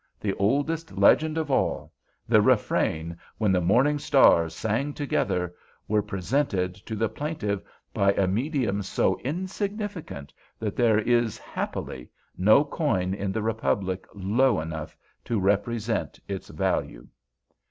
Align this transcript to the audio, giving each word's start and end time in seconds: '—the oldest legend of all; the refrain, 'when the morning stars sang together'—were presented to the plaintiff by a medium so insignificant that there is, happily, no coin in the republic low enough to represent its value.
'—the 0.19 0.33
oldest 0.39 0.93
legend 0.97 1.37
of 1.37 1.51
all; 1.51 1.93
the 2.27 2.41
refrain, 2.41 3.15
'when 3.37 3.51
the 3.51 3.61
morning 3.61 3.99
stars 3.99 4.55
sang 4.55 4.93
together'—were 4.95 6.01
presented 6.01 6.73
to 6.73 6.95
the 6.95 7.07
plaintiff 7.07 7.61
by 7.93 8.11
a 8.13 8.25
medium 8.25 8.81
so 8.81 9.15
insignificant 9.19 10.33
that 10.57 10.75
there 10.75 10.97
is, 10.97 11.37
happily, 11.37 12.09
no 12.35 12.65
coin 12.65 13.13
in 13.13 13.31
the 13.31 13.43
republic 13.43 14.07
low 14.15 14.59
enough 14.59 14.97
to 15.23 15.39
represent 15.39 16.19
its 16.27 16.47
value. 16.49 17.07